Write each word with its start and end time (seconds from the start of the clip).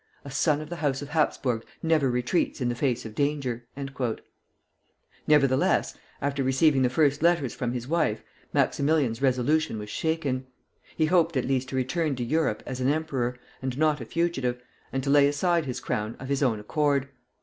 A 0.25 0.31
son 0.31 0.61
of 0.61 0.69
the 0.71 0.77
house 0.77 1.03
of 1.03 1.09
Hapsburg 1.09 1.61
never 1.83 2.09
retreats 2.09 2.59
in 2.59 2.69
the 2.69 2.73
face 2.73 3.05
of 3.05 3.13
danger." 3.13 3.67
Nevertheless, 5.27 5.95
after 6.23 6.43
receiving 6.43 6.81
the 6.81 6.89
first 6.89 7.21
letters 7.21 7.53
from 7.53 7.73
his 7.73 7.87
wife, 7.87 8.23
Maximilian's 8.51 9.21
resolution 9.21 9.77
was 9.77 9.91
shaken. 9.91 10.47
He 10.97 11.05
hoped 11.05 11.37
at 11.37 11.45
least 11.45 11.69
to 11.69 11.75
return 11.75 12.15
to 12.15 12.23
Europe 12.23 12.63
as 12.65 12.81
an 12.81 12.89
emperor, 12.89 13.37
and 13.61 13.77
not 13.77 14.01
a 14.01 14.05
fugitive, 14.05 14.59
and 14.91 15.03
to 15.03 15.11
lay 15.11 15.27
aside 15.27 15.65
his 15.65 15.79
crown 15.79 16.15
of 16.19 16.29
his 16.29 16.41
own 16.41 16.59
accord. 16.59 17.09